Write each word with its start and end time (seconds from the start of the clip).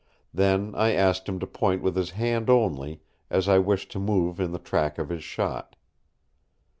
Then 0.33 0.73
I 0.73 0.93
asked 0.93 1.29
him 1.29 1.37
to 1.41 1.45
point 1.45 1.83
with 1.83 1.95
his 1.95 2.09
hand 2.09 2.49
only, 2.49 3.01
as 3.29 3.47
I 3.47 3.59
wished 3.59 3.91
to 3.91 3.99
move 3.99 4.39
in 4.39 4.51
the 4.51 4.57
track 4.57 4.97
of 4.97 5.09
his 5.09 5.23
shot. 5.23 5.75